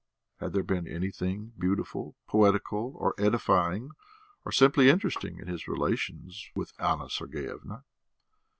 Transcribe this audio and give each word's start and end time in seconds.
Had 0.39 0.53
there 0.53 0.63
been 0.63 0.87
anything 0.87 1.53
beautiful, 1.59 2.15
poetical, 2.25 2.93
or 2.97 3.13
edifying 3.19 3.91
or 4.43 4.51
simply 4.51 4.89
interesting 4.89 5.37
in 5.37 5.47
his 5.47 5.67
relations 5.67 6.49
with 6.55 6.73
Anna 6.79 7.07
Sergeyevna? 7.07 7.83